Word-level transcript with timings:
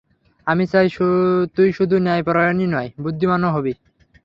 আমি 0.47 0.65
চাই, 0.65 0.87
তুই 1.55 1.69
শুধু 1.71 1.95
ন্যায়পরায়ণই 1.99 2.67
নয়, 2.67 2.89
বুদ্ধিমানও 3.03 3.49
হবি। 3.49 3.73